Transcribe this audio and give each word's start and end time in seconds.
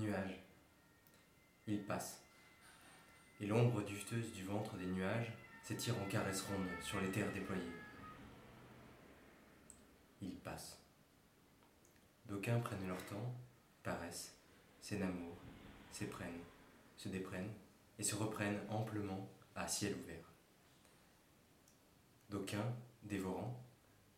Nuages. 0.00 0.40
Ils 1.66 1.84
passent. 1.84 2.22
Et 3.38 3.46
l'ombre 3.46 3.82
dufteuse 3.82 4.32
du 4.32 4.44
ventre 4.44 4.76
des 4.76 4.86
nuages 4.86 5.30
s'étire 5.62 5.94
en 6.00 6.06
caresses 6.06 6.40
rondes 6.42 6.82
sur 6.82 7.02
les 7.02 7.10
terres 7.10 7.30
déployées. 7.34 7.62
Ils 10.22 10.38
passent. 10.38 10.78
D'aucuns 12.26 12.60
prennent 12.60 12.88
leur 12.88 13.04
temps, 13.06 13.34
paraissent, 13.82 14.38
s'énamourent, 14.80 15.42
s'éprennent, 15.92 16.44
se 16.96 17.10
déprennent 17.10 17.52
et 17.98 18.02
se 18.02 18.14
reprennent 18.14 18.60
amplement 18.70 19.28
à 19.54 19.68
ciel 19.68 19.94
ouvert. 20.02 20.32
D'aucuns, 22.30 22.74
dévorants, 23.02 23.62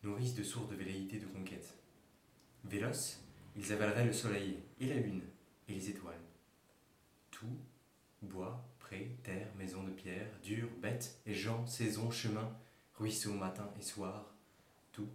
nourrissent 0.01 0.35
de 0.35 0.43
sourdes 0.43 0.75
velléités 0.75 1.19
de 1.19 1.27
conquête. 1.27 1.77
Véloces, 2.63 3.21
ils 3.57 3.73
avaleraient 3.73 4.05
le 4.05 4.13
soleil 4.13 4.63
et 4.79 4.87
la 4.87 4.95
lune 4.95 5.23
et 5.67 5.73
les 5.73 5.89
étoiles. 5.89 6.21
Tout, 7.31 7.57
bois, 8.21 8.63
pré, 8.79 9.17
terre, 9.23 9.47
maison 9.55 9.83
de 9.83 9.91
pierre, 9.91 10.27
dur, 10.43 10.69
bêtes 10.81 11.19
et 11.25 11.33
gens, 11.33 11.65
saisons, 11.67 12.11
chemins, 12.11 12.55
ruisseaux, 12.95 13.33
matin 13.33 13.69
et 13.79 13.81
soir, 13.81 14.33
tout, 14.91 15.09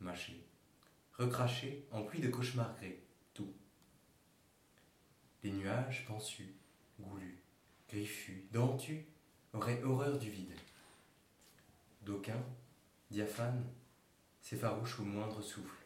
mâché, 0.00 0.44
recraché 1.14 1.86
en 1.90 2.02
pluie 2.02 2.20
de 2.20 2.28
cauchemars 2.28 2.76
gris, 2.76 2.96
tout. 3.34 3.52
Les 5.42 5.50
nuages 5.52 6.04
pensus, 6.06 6.54
goulus, 7.00 7.42
griffus, 7.88 8.46
dentus, 8.52 9.04
auraient 9.52 9.82
horreur 9.82 10.18
du 10.18 10.30
vide. 10.30 10.54
D'aucuns, 12.02 12.44
diaphanes, 13.10 13.64
s'effarouchent 14.40 15.00
au 15.00 15.04
moindre 15.04 15.42
souffle. 15.42 15.84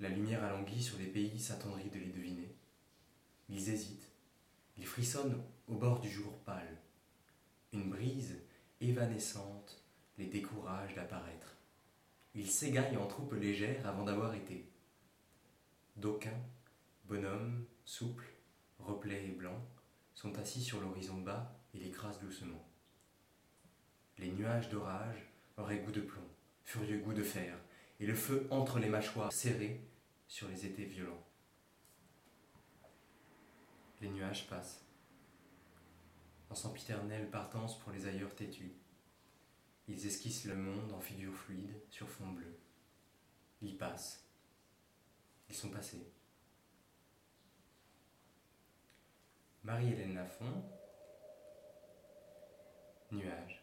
La 0.00 0.08
lumière 0.08 0.42
alanguie 0.42 0.82
sur 0.82 0.98
les 0.98 1.06
pays 1.06 1.38
s'attendrit 1.38 1.90
de. 1.90 2.01
Ils 3.52 3.68
hésitent, 3.68 4.10
ils 4.78 4.86
frissonnent 4.86 5.44
au 5.68 5.74
bord 5.74 6.00
du 6.00 6.08
jour 6.08 6.38
pâle. 6.38 6.78
Une 7.74 7.90
brise 7.90 8.40
évanescente 8.80 9.84
les 10.16 10.24
décourage 10.24 10.94
d'apparaître. 10.94 11.58
Ils 12.34 12.50
s'égaillent 12.50 12.96
en 12.96 13.06
troupes 13.06 13.34
légères 13.34 13.86
avant 13.86 14.04
d'avoir 14.04 14.34
été. 14.34 14.66
D'aucuns, 15.96 16.42
bonhommes, 17.04 17.66
souples, 17.84 18.32
replets 18.78 19.26
et 19.26 19.32
blancs, 19.32 19.62
sont 20.14 20.38
assis 20.38 20.62
sur 20.62 20.80
l'horizon 20.80 21.20
bas 21.20 21.54
et 21.74 21.78
l'écrasent 21.78 22.20
doucement. 22.20 22.66
Les 24.16 24.30
nuages 24.30 24.70
d'orage 24.70 25.30
auraient 25.58 25.80
goût 25.80 25.92
de 25.92 26.00
plomb, 26.00 26.28
furieux 26.64 27.00
goût 27.00 27.12
de 27.12 27.22
fer, 27.22 27.58
et 28.00 28.06
le 28.06 28.14
feu 28.14 28.46
entre 28.48 28.78
les 28.78 28.88
mâchoires 28.88 29.30
serrées 29.30 29.86
sur 30.26 30.48
les 30.48 30.64
étés 30.64 30.86
violents. 30.86 31.22
Les 34.02 34.10
nuages 34.10 34.48
passent, 34.48 34.84
en 36.50 36.56
sempiternelle 36.56 37.30
partance 37.30 37.78
pour 37.78 37.92
les 37.92 38.08
ailleurs 38.08 38.34
têtus. 38.34 38.72
Ils 39.86 40.06
esquissent 40.08 40.44
le 40.44 40.56
monde 40.56 40.92
en 40.92 40.98
figures 40.98 41.36
fluides 41.36 41.80
sur 41.88 42.08
fond 42.08 42.32
bleu. 42.32 42.58
Ils 43.60 43.78
passent. 43.78 44.26
Ils 45.48 45.54
sont 45.54 45.70
passés. 45.70 46.04
Marie-Hélène 49.62 50.16
Lafont, 50.16 50.64
Nuages. 53.12 53.61